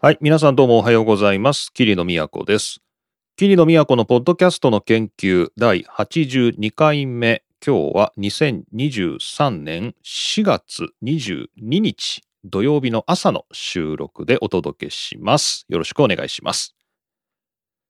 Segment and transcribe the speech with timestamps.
[0.00, 1.72] はい、皆さんどうもおはようございます。
[1.72, 2.80] 桐野都です。
[3.34, 7.42] 桐野都のポッドキャストの研究第82回目。
[7.66, 15.66] 今日は2023年4月22日土曜日の朝の収録でお届けします。
[15.68, 16.76] よろしくお願いします。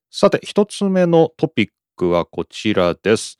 [0.09, 3.37] さて、一つ目のトピックはこちらです。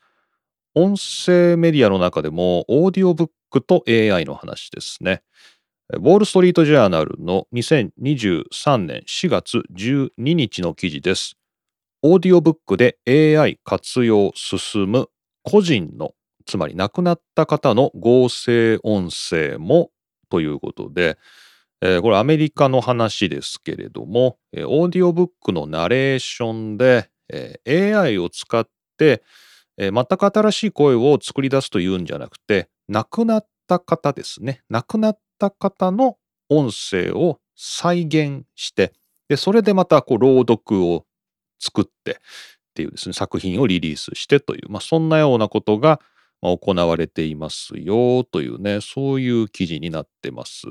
[0.75, 5.23] 音声メディアの中でもオーディオブックと AI の話ですね。
[5.91, 11.35] ウォール・ストリート・ジャーナルの2023年4月12日の記事です。
[12.03, 15.07] オーディオブックで AI 活用進む
[15.41, 16.11] 個人の、
[16.45, 19.89] つまり亡くなった方の合成音声も
[20.29, 21.17] ということで、
[21.81, 28.63] えーこれアメリカの話ですけれども、オーディオブックのナレーションで、えー AI を使っ
[28.99, 29.23] て、
[29.79, 34.61] えー全く新しい声を作り出すというんじゃなくて、亡くなった方ですね。
[34.69, 36.17] 亡くなった方の
[36.49, 38.93] 音声を再現して、
[39.27, 41.05] で、それでまたこう朗読を
[41.59, 42.15] 作ってっ
[42.75, 45.99] ていうですね、作品をリリースしてという、まあ、そんなようなことが
[46.41, 50.67] 行われていますよというね、そういう記事になってます。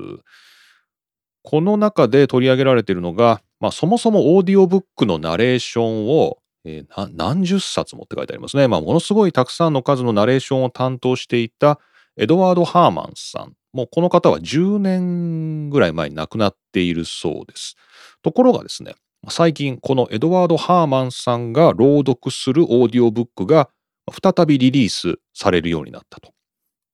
[1.43, 8.67] この中で取り上げられているのが、まあ、そもそもオーディオブックのナレーションを、えーな何十冊もって書いてありますね。
[8.67, 11.79] まあ、ものすごいたくさんの数のナレーションを担当していた
[12.17, 13.58] エドワード・ハーマンさん。
[13.73, 17.75] もうこの方は10年ぐらい前に亡くなっているそうです。
[18.23, 18.95] ところがですね、
[19.29, 23.69] 最近このエドワード・ハーマンさんが朗読するオーディオブックが
[24.11, 26.33] 再びリリースされるようになったと。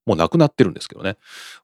[0.06, 1.18] もう亡くなってるんですけどね。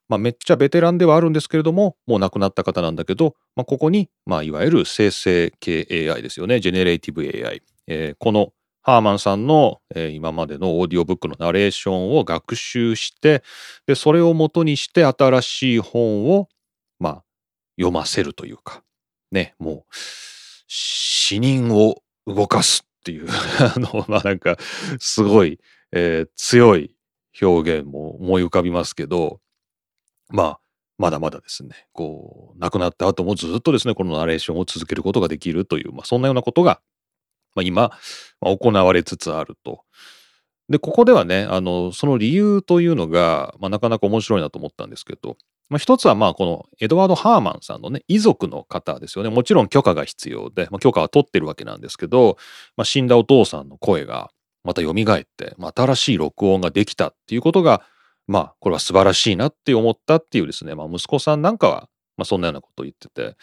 [0.08, 6.58] まあ、めっちゃベテランではあるんですけれども、もう亡くなった方なんだけど、まあ、ここに、まあ、いわゆる生成系 AI ですよね。
[6.58, 7.62] generative AI。
[7.86, 8.52] えーこの
[8.82, 13.42] ハーマンさんの、えー今までのオーディオブックのナレーションを学習して、
[13.86, 16.48] で、それを元にして新しい本を、
[16.98, 17.24] まあ、
[17.76, 18.82] 読ませるというか、
[19.30, 19.94] ね、もう、
[20.66, 23.28] 死人を動かすっていう、
[23.60, 24.56] あの、まあなんか、
[24.98, 25.58] すごい、
[25.92, 26.94] えー強い
[27.40, 29.40] 表現も思い浮かびますけど、
[30.28, 30.60] まあ、
[30.98, 36.80] まだまだですね、こう、亡くなった後もずっとですね、このナレーションを続けることができるという、まあそんなようなことが、
[37.54, 37.90] まあ今、
[38.40, 39.82] 行われつつあると。
[40.68, 45.36] で、ここではね、あの、その理由というのが、まあなかなか面白いなと思ったんですけど、
[45.68, 49.30] まあ一つはまあこのエドワード・ハーマンさんのね、遺族の方ですよね。
[49.30, 52.36] もちろん許可が必要で、まあ許可は取ってるわけなんですけど、
[52.76, 54.30] まあ死んだお父さんの声が
[54.64, 54.94] また蘇っ
[55.36, 57.82] て、まあ新しい録音ができたっていうことが、
[58.26, 63.36] まあこれは素晴らしいなって思ったっていうですね、まあ息子さんなんかは、まあそんなようなことを言ってて、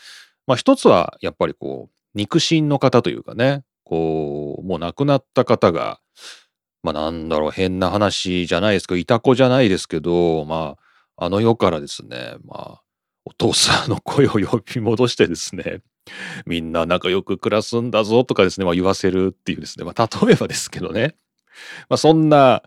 [0.48, 6.00] まあ一つはやっぱりこう、肉親の方というかね、こう、もう亡くなった方が、
[6.84, 10.78] まあなんだろう、変な話じゃないですけど、いた子じゃないですけど、ま
[11.18, 12.82] あ、あの世からですね、まあ、
[13.26, 15.82] お父さんの声を呼び戻してですね、
[16.46, 21.16] みんな仲良く暮らすんだぞとかですね、まあ言わせるっていうですね、まあ例えばですけどね、
[21.90, 22.62] まあそんな、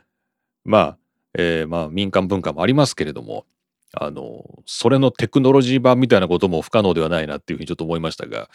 [0.65, 0.99] まあ、
[1.39, 3.47] えーまあ民間文化もありますけれども、
[3.95, 8.49] あの、それのテクノロジー版みたいなことも不可能ではないなっていうふうにちょっと思いましたが、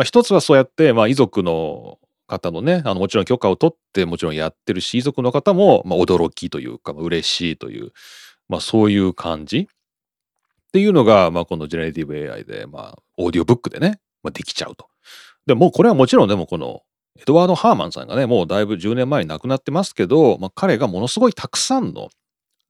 [0.00, 7.92] まあ一つはそうやって、まあ遺族の方のね、あのもちろん許可を取ってもちろんやってるし、遺族の方も、まあ、驚きというか、まあ、嬉しいという、
[8.48, 9.66] まあそういう感じっ
[10.72, 14.86] ていうのが、まあこのジェネレティブ AI で、まあオーディオブックでね、まあ、できちゃうと。
[15.44, 16.80] でもこれはもちろんでもこの
[17.18, 22.08] エドワード・ハーマンさんがね、もうだいぶ10年前に亡くなってますけど、まあ彼がものすごいたくさんの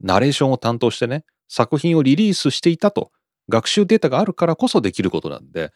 [0.00, 3.12] ナレーションを担当してね、作品をリリースしていたと、
[3.48, 5.70] 学習データがあるからこそできることなんで、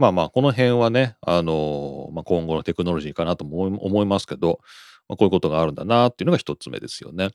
[0.00, 4.60] まあまあ、この辺はね、あのまあ、今後のテクノロジーかなとも思いますけど、
[5.10, 7.32] まあ、こういうことがあるんだなっていうのが一つ目ですよね。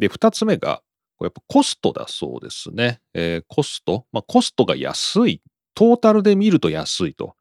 [0.00, 0.82] で、二つ目が、
[1.16, 3.00] これやっぱコストだそうですね。
[3.14, 5.40] えーコスト、まあ、コストが安い。
[5.76, 7.36] トータルで見ると安いと。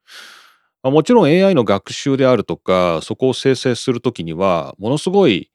[0.83, 5.49] まあ、もちろん AI の学習であるとか、そこを生成するときには、ものすごい、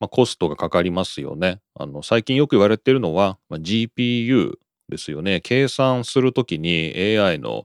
[0.00, 1.60] まあ、コストがかかりますよね。
[1.74, 4.58] あの最近よく言われているのは、まあ、GPU
[4.90, 5.40] ですよね。
[5.40, 7.64] 計算するときに AI の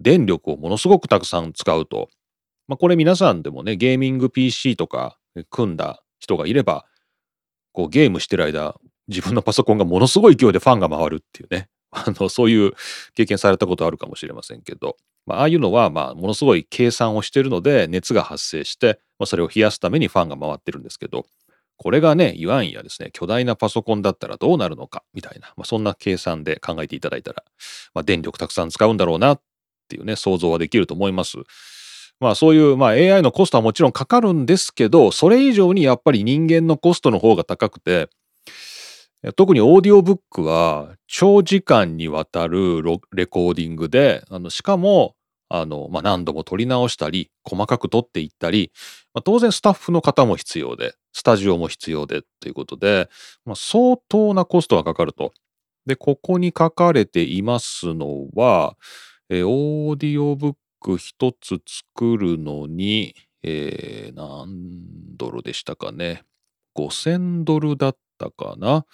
[0.00, 2.08] 電力をものすごくたくさん使うと。
[2.66, 5.18] まあ、これ皆さんでもね、ゲーミング PC とか
[5.50, 6.86] 組んだ人がいれば、
[7.72, 8.76] こうゲームしてる間、
[9.08, 11.68] 自分のパソコンがものすごい勢いでファンが回るっていうね。
[11.90, 12.72] あの、そういう
[13.14, 14.96] 経験されたことあるかもしれませんけど、
[15.26, 21.26] まあ、ああいうのは、まあ、ものすごい計算をしてるので、熱が発生して、まあ、それを冷やすためにファンが回ってるんですけど、
[21.76, 27.44] これがね、いわんやですね、巨大なパソコンだったらどうなるのか、みたいな、まあ、そんな計算で考えていただいたら、
[27.94, 29.40] まあ、電力たくさん使うんだろうなっ
[29.94, 31.38] ていうね、想像はできると思います。
[32.20, 38.08] まあそういう、まあ AI のコストはもちろんかかるんですけど、それ以上にやっぱり人間のコストの方が高くて、
[39.36, 42.82] 特にオーディオブックは長時間にわたる
[43.14, 45.14] レコーディングで、あのしかも
[45.48, 48.72] あの、まあ、何度も撮り直したり、細かく撮っていったり、
[49.14, 53.08] まあ、当然スタッフの方も必要で、スタジオも必要でということで、
[53.44, 55.32] まあ、相当なコストがかかると。
[55.86, 58.76] で、ここに書かれていますのは、
[59.30, 66.24] えー、オーディオブック一つ作るのに、えー、何ドルでしたかね。
[66.76, 68.84] 5000ドルだったかな。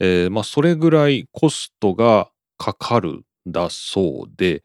[0.00, 4.62] えー、まあ、それぐらいコストがかかるんだそうで、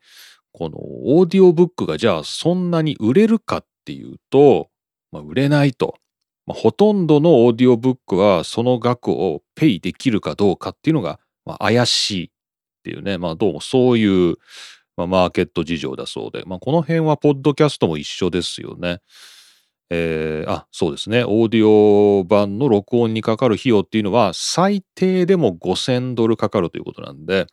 [0.51, 4.69] このオーディオブックがじゃあそんなに売れるかっていうと、
[5.11, 5.95] まあ、売れないと。
[6.45, 12.30] まあ、ほとんどのオーディオブックはその額をペイできるかどうかっていうのが、まあ、怪しい
[12.83, 14.35] ていうね、まあ、どうもそういう、
[14.97, 18.99] まあ、マーケット事情だそうで、まあ、この辺はポッドキャストも一緒ですよね。
[19.93, 21.25] えー、あ、そうですね。
[21.25, 27.47] オーディオ版の録音にかかる費用っていうのは最低でも5000ドルかかるということなんで、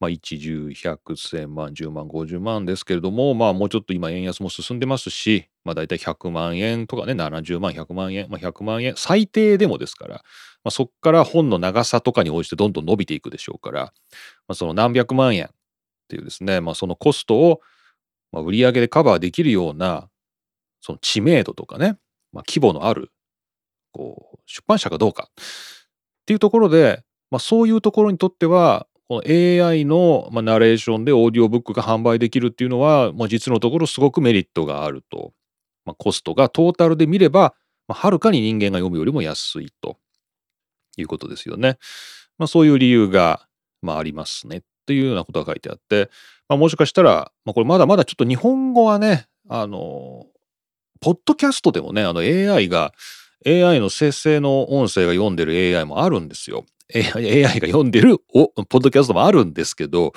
[0.00, 10.20] まあ、1、10、100、1000万、10万、50万ですけれども、まあ、もうちょっと今円安も進んでますし、まあ、大体100万円とかね、70万、100万円、まあ、100万円、最低でもですから、ま
[10.64, 13.92] あ、そこから本の長さとかに応じてどんどん伸びていくでしょうから、ま
[14.52, 15.48] あ、その何百万円っ
[16.08, 17.60] ていうですね、まあ、そのコストを、
[18.32, 20.08] まあ、売上でカバーできるような、
[20.80, 21.98] その知名度とかね、
[22.32, 23.10] まあ、規模のある、
[23.92, 25.44] こう、出版社かどうかっ
[26.26, 35.32] ていうところで、まあ、そういうところにとっては、この AI の、ナレーションでオーディオブックが販売できるっていうのは、まあ、実のところすごくメリットがあると。
[35.86, 37.54] まあ、コストがトータルで見れば、
[37.88, 39.96] まあ、はるかに人間が読むよりも安いと
[40.98, 41.78] いうことですよね。
[42.36, 43.48] まあ、そういう理由が、
[43.80, 46.10] まあ、ありますねっていうようなことが書いてあって、
[46.46, 50.26] まあ、もしかしたら、まあ、これまだまだちょっと日本語はね、あの、
[51.00, 52.92] ポッドキャストでもね、あの AI が、
[53.46, 56.66] AI の生成の音声が読んでる AI もあるんですよ。
[56.94, 60.12] AI が読んでるポッドキャストもあるんですけど、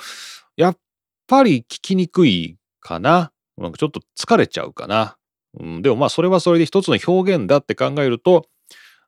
[0.56, 0.78] やっ
[1.26, 3.32] ぱり聞きにくいかな。
[3.58, 5.16] なんかちょっと疲れちゃうかな。
[5.60, 8.46] うん、でもまあそれはそれで一つの表現だって考えると、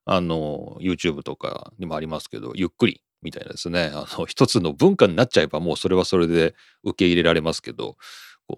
[0.05, 7.97] あの、YouTube とかにもありますけど、ゆっくりみたいなですね、あの、 一つの文化になっちゃえばもうそれはそれで受け入れられますけど、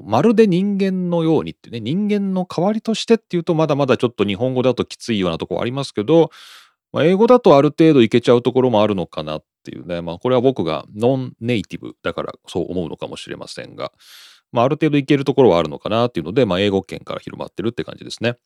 [0.05, 6.31] まるで人間のようにってね、人間の代わりとしてっていうとまだまだちょっと日本語だときついようなとこありますけど、
[6.96, 13.93] まあ、英語だとある程度いけちゃうところもあるのかなっていうね、まあ、これは僕がノンネイティブだからそう思うのかもしれませんが、
[14.50, 18.37] まあ、ある程度いけるところはあるのかなっていうので、まあ、英語圏から広まってるって感じですね。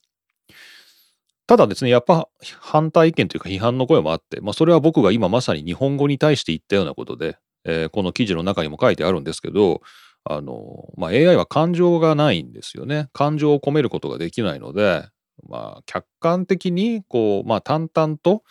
[1.47, 2.27] ただですね、やっぱ
[2.59, 9.79] 反対意見というか批判の声もあって、まあ、それは僕が今まさに日本語に対して言ったようなことで、えー、この記事の中にも書いてあるんですけど、
[10.25, 13.07] あの、まあ、AI は感情がないんですよね。
[13.13, 15.07] 感情を込めることができないので、
[15.47, 18.43] まあ、客観的にこう、まあ、淡々と、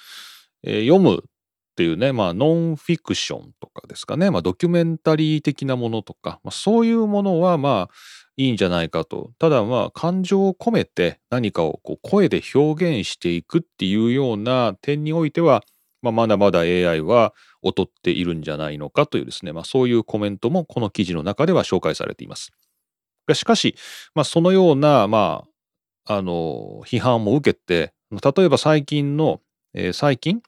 [0.62, 7.94] えー、読むっていうね、まあ、ノンフィクションとかですかね、まあ、ドキュメンタリー的なものとか、まあ、そういうものはまあ
[8.36, 9.32] いいんじゃないかと。
[9.38, 15.62] ただまあ感情を込めて何かをこう声で表現していくっていうような点においては、
[16.02, 22.50] まあ、まだまだ AI は劣っているんじゃないのかというですね、まあ、そういうコメントもこの記事の中では紹介されています。
[23.34, 23.76] しかし、
[24.14, 25.49] まあ、そのような、まあ、
[26.10, 29.40] あの批判も受けて例えば最近の、
[29.74, 30.42] えー、最近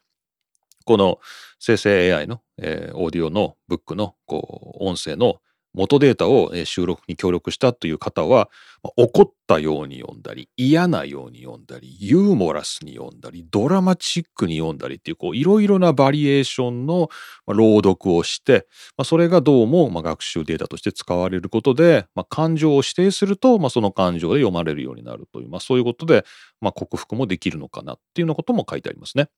[0.84, 1.20] この
[1.60, 5.36] 生成 AI の、えー、オーディオのブックのこう音声の
[5.74, 8.50] 元データを収録に協力したという方は、
[8.96, 17.08] 怒ったように読んだり、嫌なように読んだり、ユーモラスに読んだり、ドラマチックに読んだりっていう、いろいろなバリエーションの
[17.46, 18.66] 朗読をして、
[19.04, 26.24] それがどうも、学習データとして使われることで、感情を指定すると、その感情で読まれるようになるという、そういうことで、
[26.60, 29.28] 克服もできるのかなっていうようなことも書いてありますね。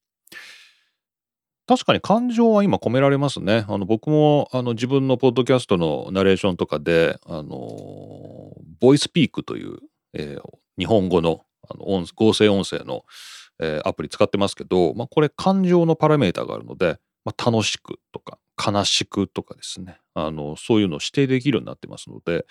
[1.67, 3.65] 確かに感情は今込められますね。
[3.69, 9.79] あの僕もあの自分のポッドキャストのナレーションとかで、あのボイスピークという、
[10.13, 10.43] えー、
[10.79, 13.05] 日本語のあの音合成音声の、
[13.59, 22.45] えー、アプリ使ってますけど、まあ、これ感情のパラメータがあるので、まあ、楽しくとか悲しくとかですねあのそういうのを指定できるようになってますので、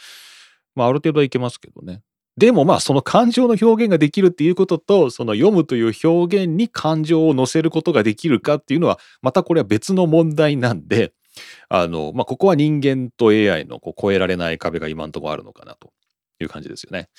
[0.75, 2.01] まあ、ある程度はいけますけどね
[2.37, 11.13] でもまあその感情の表現ができるっていうこととその読むという表現に感情を乗せることができるかっていうのはまたこれは別の問題なんで
[11.69, 15.91] あの、まあ、ここは人間と AI のこう越えられない壁が今んところあるのかなと
[16.39, 17.09] いう感じですよね。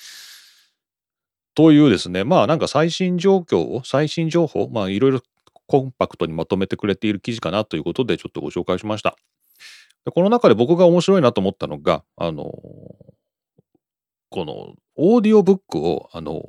[1.53, 5.21] というですねまあなんか最新状況を最新情報まあいろいろ
[5.67, 9.15] コンパクトにまとめてくれている記事かなということでちょっとご紹介しました。
[10.13, 12.51] この中で僕が面白いなと思ったのがあの
[14.35, 16.43] このオーディオブックをあの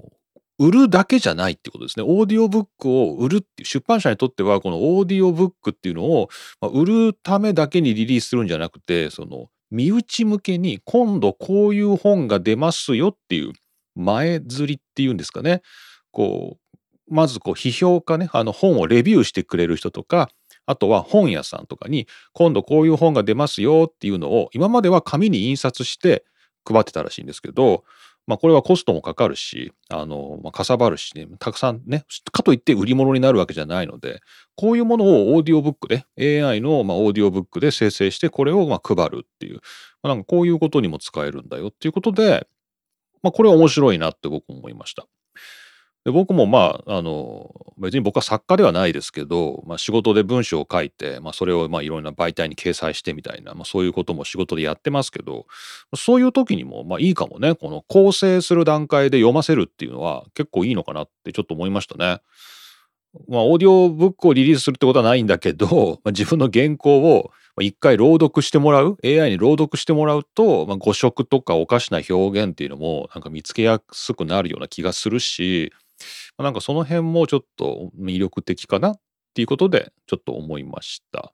[0.58, 2.04] 売るだけじゃないってことですね。
[2.04, 6.28] オーディオブックを売るっていう出版社にとってはこのオーディオブックっていうのを、
[6.60, 13.52] まあ、売るためだけにリリースするんじゃなくてその身内向けに今度こういう本が出ますよっていう
[13.94, 15.62] 前釣りっていうんですかね。
[16.10, 16.56] こ
[17.08, 20.28] う、まずこう批評家ね、あの本をレビューしてくれる人とか、
[20.66, 26.24] あとは本屋さんとかに今度こういう本が出ますよっていうのを今までは紙に印刷して
[26.66, 27.84] 配ってたらしいんですけど、
[28.26, 34.20] まあこれはコストもかかるし、あの、まあ、かさばるしね、たくさんね、かといって売り物になるわけじゃないので、
[34.56, 36.06] こういうものをオーディオブックで、
[36.44, 39.60] AI のまあオーディオブックで生成してこれをまあ配るっていう、
[40.02, 42.48] まあ、なんかこういうことにも使えるんだよっていうことで、
[43.22, 45.06] まあこれは面白いなって僕も思いました。
[46.06, 55.46] で僕もまああの別に僕は作家ではないですけど、まあ、仕事で文章を書いて、まあ、それをまあいろんな媒体に掲載してみたいな、まあ、そういうことも仕事でやってますけど
[55.96, 62.20] そういう時にもまあいいかもねこの構成する段階で読ませるっていうのは結構いいのかなってちょっと思いましたね。
[63.28, 67.30] まあ、オーディオブックをリリースするってことはないんだけど、 まあ、自分の原稿を
[67.62, 75.72] 一回朗読してもらう AI に朗読してもらうと、まあ、誤植とかおかしな表現っていうのもなんか見つけやすくなるような気がするし
[76.38, 79.00] なんかその辺もちょっと魅力的かなっ
[79.34, 81.32] ていうことでちょっと思いました。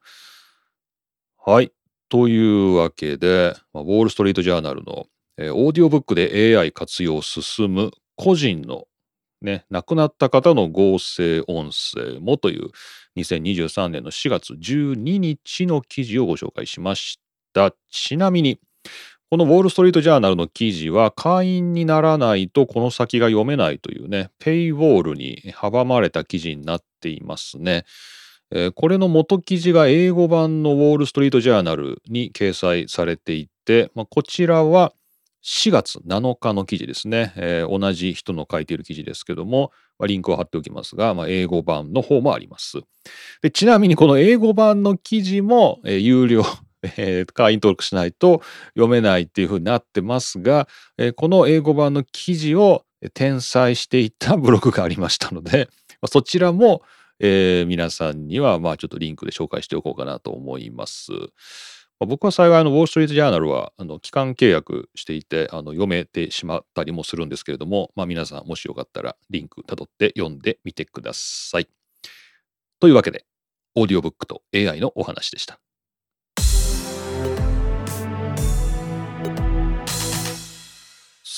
[1.45, 1.73] はい。
[2.09, 5.07] というわけで、ウォール・ストリート・ジャーナルの、
[5.39, 8.85] えー、オーディオブックで AI 活用進む個人の
[9.43, 12.71] ね、亡くなった方の合成音声もという
[13.17, 17.19] 2023年の4月12日の記事をご紹介しまし
[17.53, 17.75] た。
[17.91, 18.61] ちなみに、
[19.33, 27.87] このウォール・ストリート・ジャーナルの記事は会員にならないとこの先が読めないというね、ペイウォールに阻まれた記事になっていますね。
[28.51, 34.93] えー、これの元記事が英語版のウォール・ストリート・ジャーナルに掲載されていて、まあ、こちらは
[35.43, 42.81] 4月7日の記事ですね、えー、同じ人の書いている記事ですけども、まあ、リンクを貼っておきますが、まあ、英語版の方もあります。
[43.41, 46.45] でちなみにこの英語版の記事も、えー、有料
[46.83, 48.43] えー、会員登録しないと
[48.75, 55.69] 読めないっていうふうになってますが、えー、この英語版の記事を転載していたブログがありましたので、
[56.07, 56.83] そちらも、
[57.19, 61.13] えー、皆さんにはまあちょっとリンクで紹介しておこうかなと思います。
[62.01, 71.69] まあ、僕は幸いあのウォール・ストリート・ジャーナルはあの期間契約していてあの読めてしまったりもするんですけれども、まあ、皆さんもしよかったらリンクたどって読んでみてください。
[72.81, 73.25] というわけで、
[73.77, 75.61] オーディオブックと AI のお話でした。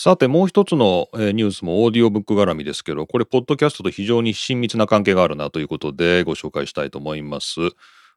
[0.04, 7.70] さて、もう一つのニュースもオーディオブック絡みですけど、これ、ポッドキャストと非常に親密な関係があるなということでご紹介したいと思います。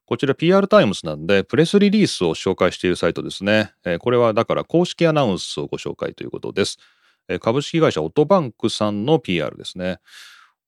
[0.05, 3.71] こちら PR タイムズなんで、プレスリリースを紹介しているサイトですね。
[4.01, 6.77] これはだから公式アナウンスをご紹介ということです。
[7.39, 9.99] 株式会社オトバンクさんの PR ですね。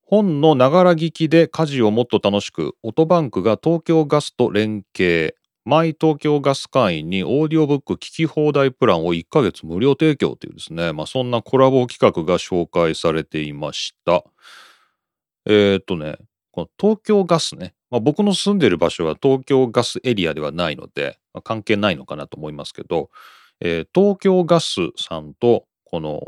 [0.06, 5.36] 本のながら聞きで家事をもっと楽しく、オトバンクが東京ガスと連携、
[5.66, 14.24] my 東京ガス会員にオーディオブック聞き放題プランを1ヶ月無料提供というですね、まあ、そんなコラボ企画が紹介されていました。
[15.46, 16.18] えー、っとね、
[16.52, 23.10] この東京ガスね、まあ、僕の住んでる場所は東京ガスエリアではないので、まあ、関係ないのかなと思いますけど、
[23.60, 26.22] えー、東京ガスさんとこの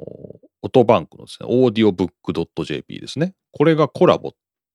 [0.61, 2.33] オトバンクのですね、オーディオブック
[2.65, 4.31] .jp ですね、これがコラボっ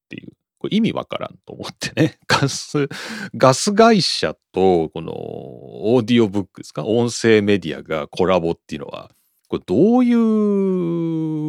[0.09, 0.33] ていう
[0.71, 2.89] 意味わからんと思ってね、 ガス、
[3.35, 9.11] ガス会社とこのオーディオブックですか、音声メディアがコラボっていうのは、
[9.49, 10.13] これどうい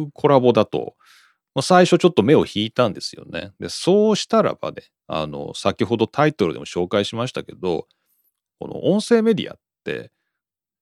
[0.04, 0.94] うコラボだと？
[1.54, 3.52] ま、最初ちょっと目を引いたんですよね。
[3.60, 7.88] で、そうしたらばね、あの、先ほどタイトルでも紹介しましたけど、
[8.60, 10.10] この音声メディアって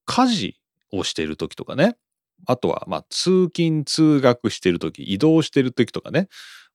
[0.06, 0.56] 家事
[0.92, 1.96] をしている時とかね、
[2.46, 6.28] あとはまあ通勤通学している時、移動している時とかね、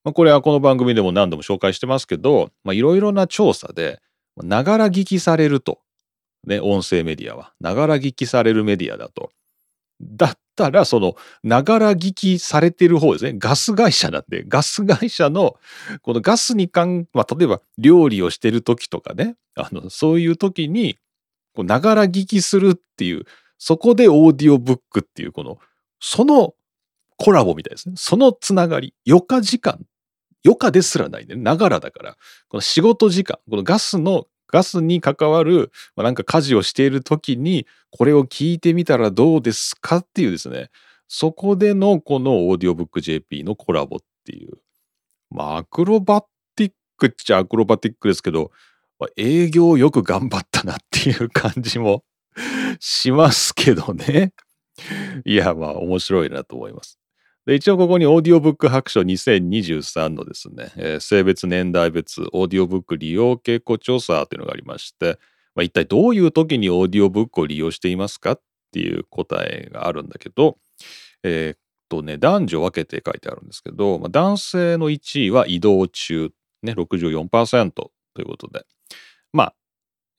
[0.03, 4.01] まあ、これはこの番組でも何度も紹介してますけど、いろいろな調査で、
[4.37, 5.79] ながら聞きされると。
[6.47, 7.53] ね、音声メディアは。
[7.59, 9.31] ながら聞きされるメディアだと。
[10.01, 13.35] だったら、その、ながら聞きされてる方ですね。
[13.37, 15.57] ガス会社なんで、ガス会社の、
[16.01, 20.97] このガスに関、まあ、例えば料理をしてる時とかね、あの、そういう時に、
[21.57, 23.25] ながら聞きするっていう、
[23.59, 25.59] そこでオーディオブックっていう、この、
[25.99, 26.55] その
[27.21, 27.93] コラボみたいですね。
[27.97, 29.85] そのつながり、余暇時間
[30.43, 31.35] 余暇ですらないね。
[31.35, 32.17] ながらだから。
[32.49, 40.71] この仕事時間、このガスの、ガスに関わる、まあ、なんか家事をしている時に、これを聞いてみたらどうですかっていうですね。
[41.07, 44.57] そこでのこのオーディオブック JP のコラボっていう。
[45.29, 46.25] まあ、アクロバ
[46.55, 48.51] ティックっちゃアクロバティックですけど、
[48.99, 52.03] まあ、営業よく頑張ったなっていう感じも
[52.79, 54.33] しますけどね。
[55.25, 57.00] いや、まあ面白いなと思います。
[57.45, 65.17] で一応ここにオーディオブック白書2023のですね、えー、性別年代別オーディオブック利用傾向調査というのがありまして、
[65.55, 70.57] まあ、一体どういう時にオーディオブックを利用していますかっていう答えがあるんだけど、
[71.23, 71.57] えー、っ
[71.89, 76.31] とね、男女分けて書いてあるんですけど、まあ、男性の1位は移動中、
[76.61, 78.65] ね、64%ということで、
[79.33, 79.55] まあ、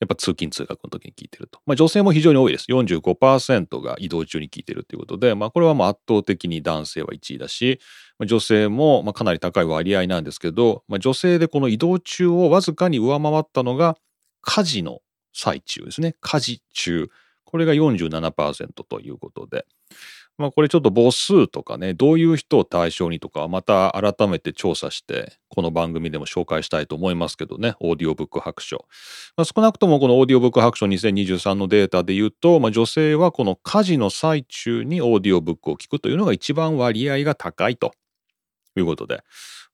[0.03, 1.59] やっぱ通勤通学の時に聞いてると。
[1.65, 2.65] まあ、女性も非常に多いです。
[2.69, 7.79] 45%が移動中に聞いてるということで、まあ、これはもう圧倒的に男性は1位だし、
[8.19, 13.97] まあ、女性もまあかなり高い割合なんですけど、まあ、女性でこの移動中をわずかに上回ったのが
[14.41, 14.99] 家事の
[15.33, 16.15] 最中ですね。
[16.19, 17.09] 家事中。
[17.45, 19.65] これが47%ということで。
[20.43, 28.85] まあこれちょっと母数とかね、どういう人を対象にとか、また改めて調査して、この番組でも紹介したいと思いますけどね、オーディオブック白書。
[29.37, 37.93] まあ、少なくともこのオーディオブック白書2023のデータで言うと、まあ、女性はこの家事の最中にオーディオブックを聞くというのが一番割合が高いと
[38.75, 39.23] いうことで、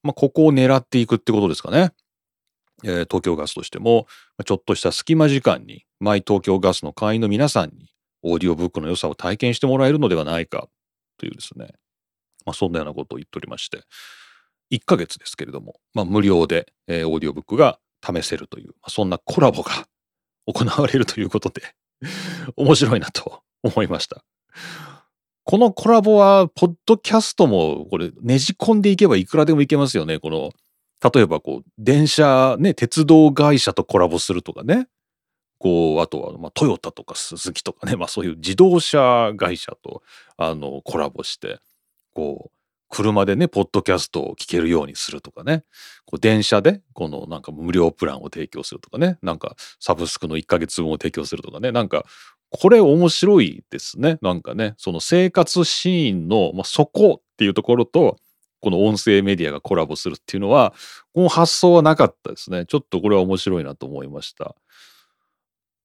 [0.04, 1.90] まあ、ここを狙っていくってことですかね。
[2.84, 4.06] えー、東京ガスとしても、
[4.46, 7.90] ちょっとした隙間時間に、 my 東京ガスの会員の皆さんに、
[8.22, 10.68] オーディオブックの良さを体験してもらえるのではないか
[11.18, 11.74] というですね、
[12.44, 13.82] まあ、そんなようなことを言っておりまして、
[14.72, 19.86] 1ヶ月ですけれども、まあ、無料で、えー、オーディオブックが試せるという、まあ、そんなコラボが
[20.46, 21.62] 行われるということで
[22.56, 24.24] 面白いなと 思いました。
[25.44, 30.20] このコラボは、ポッドキャストも、これ、ねじ込んでいけばいくらでもいけますよね。
[30.20, 30.52] この、
[31.12, 34.86] 例えば、こう、電車、ね、鉄道会社とコラボするとかね。
[35.60, 40.02] こう、あとは、まあ、トヨタとかスズキとかね、まあそういう自動車会社と、
[40.38, 41.60] あの、コラボして、
[42.14, 42.50] こう、
[42.88, 45.64] 車でね、ポッドキャストを聞けるようにするとかね、
[46.06, 52.04] こう電車で、このなんか無料プランを提供するとかね、なんかサブスクの1ヶ月分を提供するとかね、なんか、
[52.50, 54.18] これ面白いですね。
[54.22, 58.16] なんかね、その生活シーンの、まあ、底っていうところと、
[58.60, 60.74] この音声メディアがコラボするっていうのは、
[61.14, 62.66] この発想はなかったですね。
[62.66, 64.56] ちょっとこれは面白いなと思いました。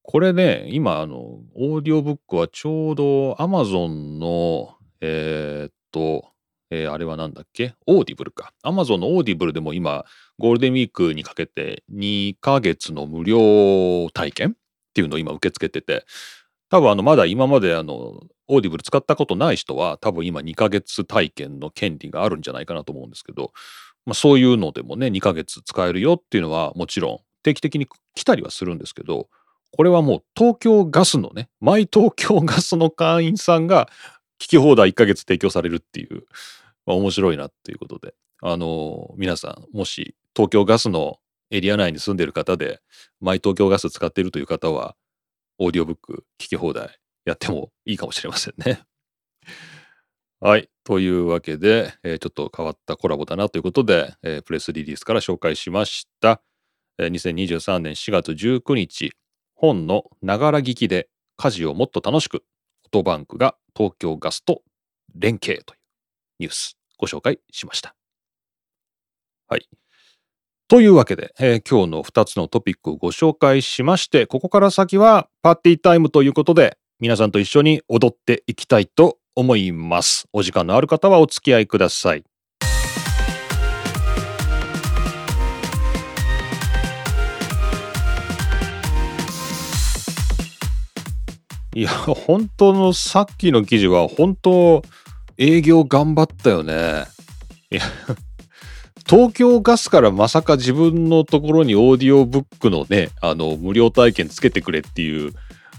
[0.08, 1.18] これね、今、あの、
[1.56, 6.28] オーディオブックはちょうど Amazon の、えー、っと、
[6.70, 7.74] えー、あれはなんだっけ？
[7.88, 8.54] Audible か。
[8.64, 10.06] Amazon のオーディブルでも今、
[10.38, 14.54] ゴールデンウィークにかけて2ヶ月の無料体験っ
[14.94, 16.06] ていうのを今受け付けてて、
[16.70, 23.54] 多分あの、まだ今まであの、 Audible 使ったことない人は、多分今2ヶ月体験の権利があるんじゃないかなと思うんですけど、
[24.06, 29.30] まあ、そういうのでもね、2ヶ月使えるよっていうのはもちろん定期的に来たりはするんですけど、
[29.76, 33.90] これはもう東京ガスのね、 my 東京ガスの会員さんが
[34.40, 36.24] 聞き放題1ヶ月提供されるっていう、
[36.86, 41.18] まあ、面白いなっていうことで、あのー、皆さん、もし東京ガスの
[41.52, 42.80] エリア内に住んでる方で、
[43.20, 44.96] マイ東京ガス使ってるという方は、
[45.58, 48.80] オーディオブック聞き放題やってもいいかもしれませんね。
[50.40, 50.70] はい。
[50.84, 56.42] というわけで、えー、ちょっと変わったコラボだなということで、えー、プレスリリースから紹介しました。
[56.98, 59.12] えー、2023年4月19日、
[59.56, 62.44] 本のながら聞きで家事をもっと楽しく、
[62.86, 64.62] オトバンクが東京ガスと
[65.16, 65.80] 連携という
[66.40, 67.96] ニュースご紹介しました。
[69.48, 69.68] はい。
[70.68, 80.28] というわけで、えー、今日の2つのトピックをご紹介しまして、ここから先はパーティータイムということで、皆さんと一緒に踊っていきたいと思います。
[80.34, 82.24] お時間のある方はお付き合いください。
[91.76, 94.82] いや、本当のさっきの記事は本当
[95.38, 97.04] 営業頑張ったよね。
[97.70, 97.82] いや、
[99.06, 105.34] 東京ガスからまさか自分のところにオーディオブックのね、あの、無料体験つけてくれっていう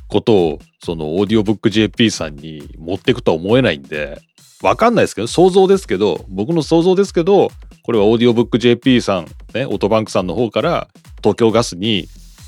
[0.07, 4.21] ことを、そのオーディオブック JP さんに持っていくとは思えないんで、
[4.63, 7.51] わかんないですけど、想像ですけど、僕の想像ですけど、
[7.85, 10.89] これはオーディオブック JP さん、ね、オトバンクさんの方から
[11.23, 12.07] 東京ガスに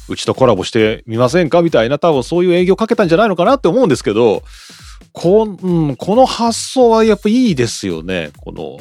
[0.08, 1.62] うちとコラボしてみませんか？
[1.62, 4.42] みたいな多分そういう営業かけたんじゃないのかなって思うんですけど
[5.12, 8.30] こ,、うん、この発想はやっぱいいですよね。
[8.38, 8.78] この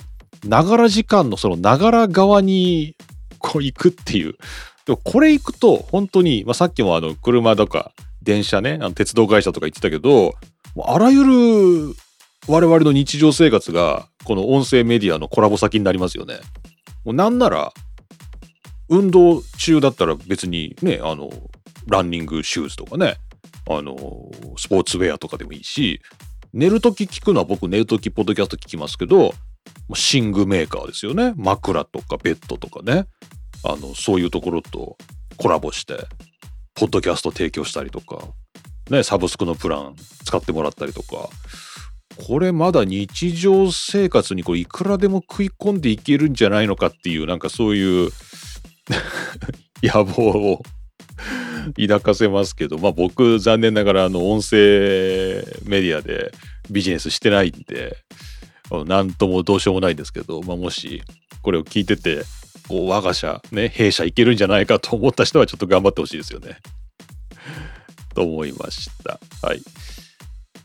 [0.47, 2.95] ながら時間のそのながら側に
[3.39, 4.35] こう行くっていう。
[4.85, 10.35] でもこれ行くと本当に、まあ、さっきもあの車とか電車ねあの鉄道会社とか言ってたけど
[10.81, 11.95] あらゆる
[12.47, 16.39] 我々の日常生活がこの音声メディアのコラボ先になりますよね。
[17.03, 17.73] もうなんなら
[18.89, 21.29] 運動中だったら別にね、あの、
[21.87, 23.17] ランニングシューズとかね、
[23.69, 23.95] あの、
[24.57, 26.01] スポーツウェアとかでもいいし、
[26.53, 29.33] 寝るとき聞くのは僕寝るときポッドキャスト聞きますけど、
[29.89, 31.33] 寝具メーカーですよね。
[31.37, 33.05] 枕とかベッドとかね。
[33.63, 34.97] あの、そういうところと
[35.37, 36.07] コラボして、
[36.75, 38.19] ポッドキャスト提供したりとか、
[38.89, 41.29] ね、サブスクのプラン使ってもらったりとか、
[42.27, 48.11] これまだ日常生活にこれいくらでも食い込んでいけるんじゃないのかっていう、なんかそういう
[49.83, 50.63] 野望を
[51.79, 54.57] 抱かせますけど、まあ僕、残念ながら、あの、音声
[55.63, 56.31] メディアで
[56.69, 57.97] ビジネスしてないんで、
[58.85, 61.03] なんともどうしようもないんですけど、まあもし、
[61.41, 62.23] これを聞いてて、
[62.67, 66.57] こう我が社、ね、弊社いけるんじゃないかと思った人はちょっと頑張ってほしいですよね。
[68.13, 69.19] と思いました。
[69.41, 69.61] はい。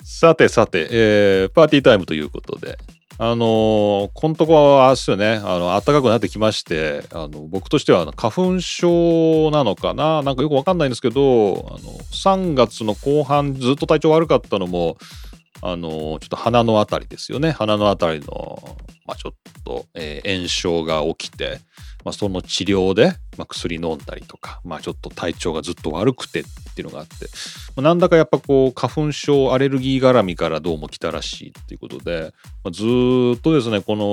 [0.02, 2.78] さてさて、えー、パーティータイムということで、
[3.24, 11.78] あのー、このとこはあれですよね、あの、暖かくなってきまして、あの、僕としては花粉症なのかななんかよくわかんないんですけど、あの、
[12.10, 14.96] 3月の後半ずっと体調悪かったのも、
[15.60, 17.52] あの、ちょっと鼻のあたりですよね。
[17.52, 18.60] 鼻のあたりの、
[19.06, 21.60] まあ、ちょっと、えー、炎症が起きて、
[22.04, 27.26] まあ、その治療で、まあ、薬飲んだりとか、まあ、ちょっと体調がずっと悪くてっていうのがあって、
[27.76, 32.32] まあ、なんだかやっぱこう花粉症アレルギー絡みからどうも来たらしいっていうことで、
[32.64, 32.82] まあ、ず
[33.36, 34.04] っとですねこの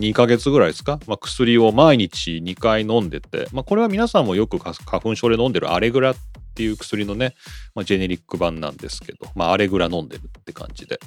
[0.00, 6.14] 2ヶ月ぐらいですか、まあ、薬を毎日2回飲んでて、まあ、これは皆さんもよく花粉症で飲んでるアレグラっ
[6.54, 7.34] ていう薬のね、
[7.74, 10.98] まあ、ジェネリック版なんですけど、まあ、アレグラ飲んでるって感じで。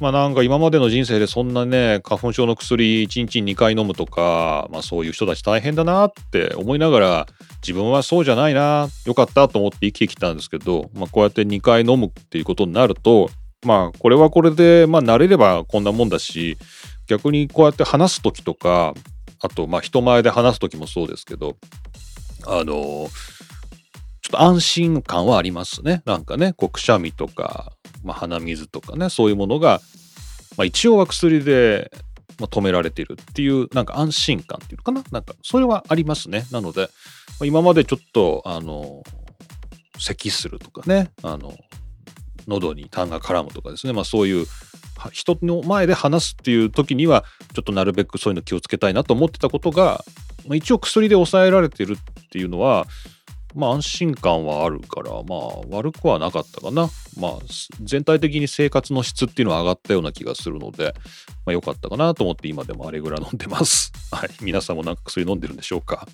[0.00, 7.26] まあなんか今までの人生でそんなね、花粉症の薬1日2回飲むとか、まあそういう人たち大変だなって思いながら、
[7.60, 13.28] 自分はそうじゃないな、よかったと思って生きてきたんですけど、まあこうやって2回飲むっていうことになると、
[13.66, 16.56] まあこれはこれで、まあ慣れればこんなもんだし、
[17.06, 18.94] 逆にこうやって話す時とか、
[19.42, 21.56] あとまあ人前で話す時もそうですけど、
[22.46, 26.00] あの、ちょっと安心感はありますね。
[26.06, 29.80] なんかね、こうくしゃみとか、まあ、鼻水とかねそういうものが、
[30.56, 31.90] まあ、一応は薬で、
[32.38, 35.02] ま、止められているっていうなんか安心感っていうのかな？
[35.10, 36.46] なんかそれはありますね。
[36.50, 36.88] なので、ま
[37.42, 39.02] あ、今までちょっとあの
[39.98, 41.54] 咳するとかねあの
[42.48, 44.46] 喉に痰が絡むとかですね、まあ、そういう
[45.12, 50.04] 人の前で話すっていう時にはちょっとなるべくそういうの気をつけたいなと思ってたことが、
[50.46, 52.86] まあ、一応薬で抑えられてるっていうのは
[53.54, 55.38] まあ安心感はあるから、まあ
[55.70, 56.88] 悪くはなかったかな。
[57.18, 57.38] まあ
[57.82, 60.94] 全体的に生活の質っていうのは上がったような気がするので、
[61.46, 63.92] まあ良かったかなと思って今でもあれぐらい飲んでます。
[64.12, 64.30] はい。
[64.40, 66.06] 皆さんもなんか薬飲んでるんでしょうか？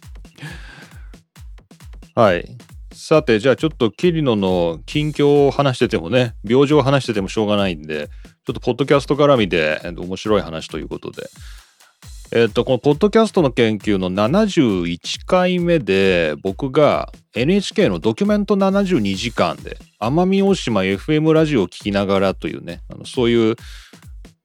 [2.14, 2.46] はい。
[2.92, 8.08] さて、じゃあちょっとキリノの近況を話しててもね、病状を話しててもしょうがないんで、
[8.46, 11.28] ちょっとポッドキャスト絡みで面白い話ということで、
[12.32, 23.54] えっ、と、このポッドキャストの研究の71回目で、僕が NHK のドキュメント72時間で、奄美大島 FM ラジオを聞きながらというね、あのそういう、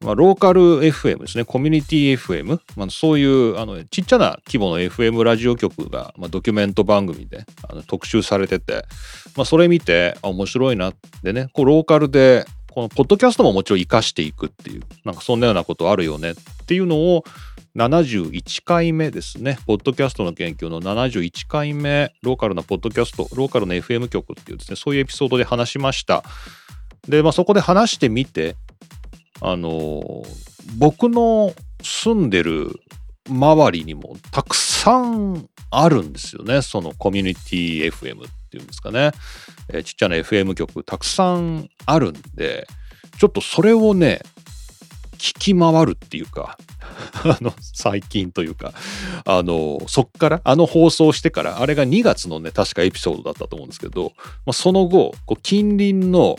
[0.01, 8.85] まあ、ローカル FM ですね、コミュニティ FM、まあ、そういうあのちっちゃな規模の FM ラジオ局が、まあ、ドキュメント番組であの特集されてて、
[9.35, 16.35] まあ、それ見て、面白いなってね、こうローカルで、このポッドキャストももちろん活かしていくっていう、なんかそんなようなことあるよねっ
[16.67, 17.23] ていうのを、
[17.75, 19.57] 71回目ですね。
[19.65, 26.23] ポッドキャストの研究の71回目、ローカルなポッドキャスト、ローカルな FM 局っていうですね、そういうエピソードで話しました。
[27.07, 28.55] で、まあ、そこで話してみて、
[29.41, 30.23] あの、
[30.77, 32.71] 僕の住んでる
[33.29, 36.61] 周りにもたくさんあるんですよね。
[36.61, 39.11] そのコミュニティ FM っていうんですかね。
[39.69, 42.67] えー、ちっちゃな FM 局たくさんあるんで、
[43.17, 44.21] ちょっとそれをね、
[45.21, 46.57] 聞き回るっていうか、
[47.23, 48.73] あの、最近というか、
[49.23, 54.13] あの、そっから、あの放送してから、あれが2月のね、確かエピソードだったと思うんですけど、
[54.45, 56.37] まあ、その後、こう近隣の、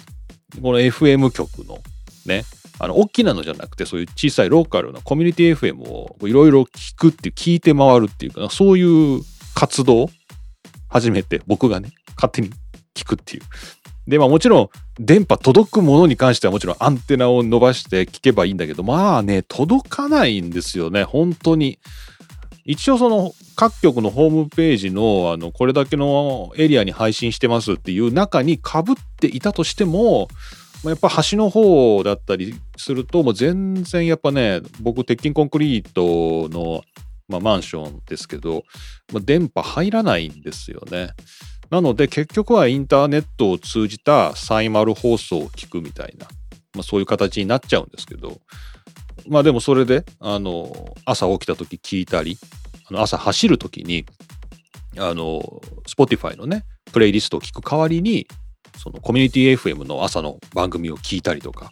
[0.61, 1.81] この FM 局の
[2.27, 2.45] ね、
[2.81, 8.83] あの、大きなのじゃなくて、そういう小さいローカルなコミュニティ FM をいろいろ聞くっていう、聞いて回るっていうか、そうい
[9.19, 9.23] う
[9.55, 10.11] 活動を
[10.89, 12.51] 始めて、僕がね、勝手に
[12.95, 13.43] 聞くっていう。
[14.07, 21.79] で、まあもちろん電波届くものに関してはもちろんアンテナを伸ばして聞けばいいんだけど、まあね、届かないんですよね、本当に。
[22.65, 30.29] 一応その各局のホームページのあのこれだけのエリアに配信してますっていう中にかぶっていたとしても
[30.85, 36.83] やっぱ端の方だったりするともう全然やっぱね僕鉄筋コンクリートの、
[37.29, 38.65] まあ、マンションですけど、
[39.13, 41.11] まあ、電波入らないんですよね。
[41.73, 46.27] なので結局はインターネットを通じたサイマル放送を聞くみたいな、
[46.75, 48.43] まあ、そういう形になっちゃうんですけど
[49.27, 52.37] まあでもそれであの朝起きた時聞いたり
[52.91, 54.05] あの朝走る時に
[54.99, 55.41] あの
[55.89, 58.27] Spotify のねプレイリストを聞く代わりに
[58.77, 61.71] そのコミュニティ FM の朝の番組を聞いたりとか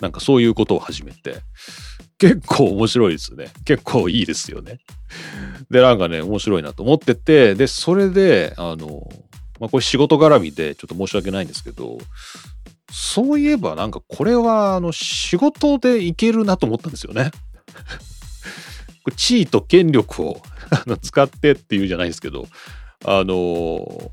[0.00, 1.40] なんかそういうことを始めて
[2.18, 3.48] 結構面白いですね。
[3.64, 4.78] 結構いいですよね。
[5.68, 9.02] でなんかね面白いなと思っててでそれであの
[9.62, 11.98] まあ、これ仕事絡みでちょっと申し訳ないんですけど、
[12.90, 17.30] そういえばなんかこれはあの仕事でいけるなと思ったんですよね。
[19.16, 20.42] 地位と権力を
[21.00, 22.48] 使ってっていうじゃないですけど、
[23.04, 24.10] あのこ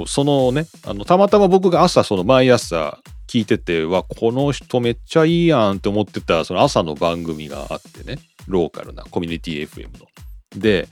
[0.00, 10.06] うそのねあのたまたま僕が朝その毎朝聞いててわこの人めっちゃいいやんって思ってたその朝の番組があってねローカルなコミュニティ FM の。
[10.60, 10.88] で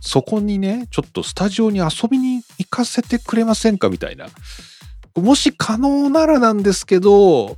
[0.00, 4.26] そこにねちょっとスタジオに遊びに行かせてくれませんかみたいな。
[5.16, 7.56] もし可能ならなんですけど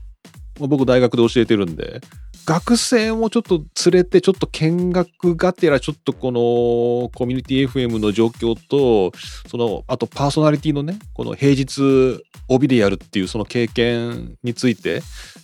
[0.59, 2.01] 僕大学で教えてるんで
[2.45, 9.17] 学生もちょっと連れてちょっと見学がてらちょっとこのコミュニティ FM の状況と
[9.49, 15.03] そのあとパーソナリティのねこの平日帯でやるっていうその経験について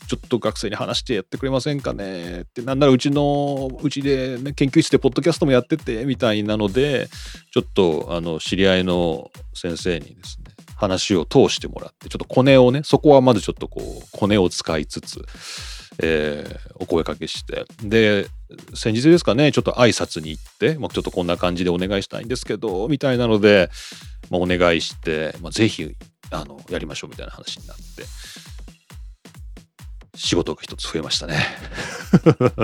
[0.09, 2.41] ちょっと学生に話してやってくれませんかね？
[2.41, 7.09] ってなんならうちのうちで、ね、研究室でポッドキャストもやっててみたいなので
[7.53, 15.23] ちょっとあの知り合いの先生にですね話を通してもらってちょっとコネをねそこはまずちょっとこうコネを使いつつ
[16.01, 17.65] えー、お声かけして。
[17.83, 18.27] で
[18.75, 23.69] 先日ですかねちょっと挨拶に行ってもうちょっとこんな感じでお願いしたいんですけどみたいなので、
[24.31, 25.95] まあ、お願いして、まあ、ぜひ
[26.31, 27.83] あのやりましょうみたいな話になって。
[30.19, 31.47] 仕事が一つ増えましたね。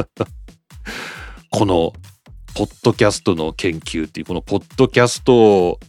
[1.51, 1.93] この
[2.55, 5.81] ポッドキャストの研究っていうこのポッドキャストを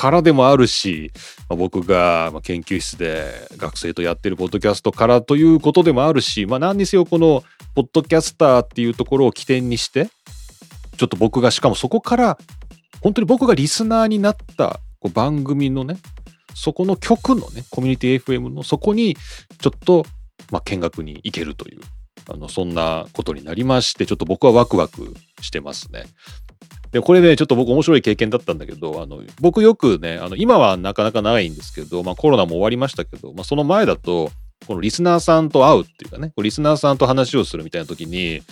[0.00, 1.12] からでもあるし、
[1.50, 10.08] まあ、僕が研究室で学生とやってるポッドキャストからということでもあるし、まあ、何にせよこのポッドキャスターっていうところを起点にして
[10.96, 12.38] ちょっと僕がしかもそこから
[13.02, 15.98] 本当に僕がリスナーになったこう番組のね
[16.54, 19.18] そこの曲のねコミュニティ FM のそこに
[19.60, 20.06] ちょっと、
[20.50, 21.80] まあ、見学に行けるという
[22.26, 26.04] あのそんなことになりましてちょっと僕はワクワクしてますね。
[26.92, 34.30] で、これね、ちょっと僕面白い経験だったんだけど、あの、僕よくね、あの、今はなかなかないんですけど、まあコロナも終わりましたけど、まあその前だと、
[34.66, 38.42] このリスナーさんと会うっていうかね、リスナーさんと話をするみたいな時に、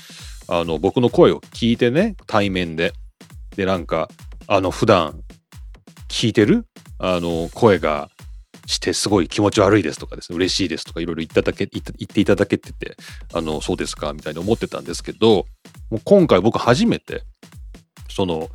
[0.49, 2.93] あの、僕の声を聞いてね、対面で。
[3.57, 4.09] で、なんか、
[4.47, 5.21] あの、普段
[6.09, 6.65] 聞いてる
[6.99, 8.09] あの、声が
[8.67, 12.97] してすごい気持ち悪いですとかですね、嬉しいですとかいろいろ言っただけ言っていただけてて、
[13.33, 15.47] あの、そうですかみたいに思ってたんですけど、
[15.91, 17.23] もう今回僕初めて、
[18.19, 18.49] その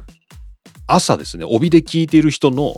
[0.87, 2.75] 朝ですね帯で聞いている人の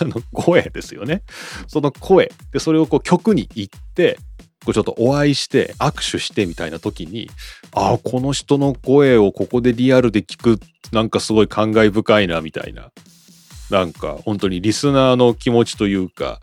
[0.00, 1.22] の声ですよね。
[1.68, 2.32] その声。
[2.50, 4.18] でそれをこう曲に行って
[4.64, 7.30] こうちょっとお会いして握手してみたいな時に
[7.70, 10.58] ああこの人の声をここでリアルで聞く
[10.90, 12.90] なんかすごい感慨深いなみたいな。
[13.70, 16.40] なんか本当にリスナーの気持ちというか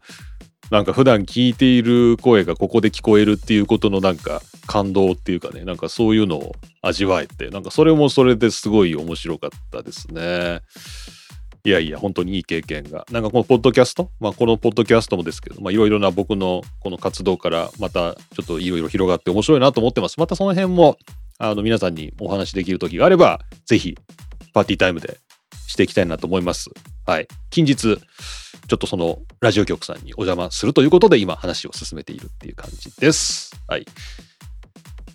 [0.71, 10.61] なんか普段聞いている声がここで聞こえるっていうことのなんか感動っていうかねなんかそういうのを味わえてなんかそれもそれですごい面白かったですね。
[11.63, 20.97] いやいや本当にいい経験がなんかこのポッドキャストまあこのポッドキャストもですけどいろいろな僕のこの活動からまたちょっといろいろ広がって面白いなと思ってますまたその辺も
[21.37, 23.95] あの皆さんにお話しできる時があればぜひ
[24.53, 25.19] パーティータイムで
[25.67, 26.69] していきたいなと思います。
[27.05, 27.27] はい。
[27.49, 27.97] 近日、
[28.71, 33.51] ちょっとそのラジオ局さんにお邪魔するということで今話を進めているっていう感じです。
[33.67, 33.85] はい。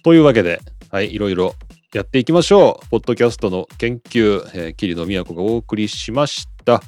[0.03, 1.55] というわけで、はい、いろいろ
[1.95, 2.89] やっていきましょう。
[2.91, 6.83] ポッドキャストの研究、えー、桐野都がお送りしました。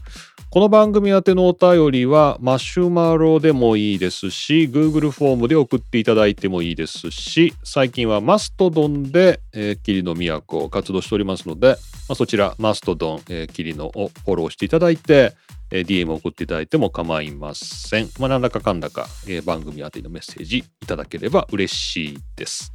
[0.50, 11.72] この番組宛てのお便りはマシュマロでもいいですし Google フォームで送っていただいてもいいですし最近はマストドンで、えー、霧の都を活動しておりますので、
[12.08, 15.34] まあ、そちらマストドン、えー、霧のをフォローしていただいて、
[15.70, 18.08] えー、DM を送っていただいても構いません。
[18.18, 22.72] まあ、何らかかんだか、えー、番組宛てのメッセージいただければ嬉しいです。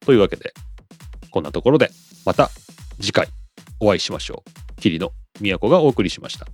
[0.00, 0.52] というわけで、
[1.30, 1.90] こんなところで
[2.24, 2.50] また
[3.00, 3.28] 次回
[3.78, 4.80] お会いしましょう。
[4.80, 6.46] 桐野都がお送りしました。